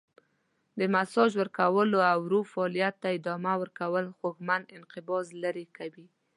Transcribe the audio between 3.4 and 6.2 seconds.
ورکول خوږمن انقباض لرې کوي.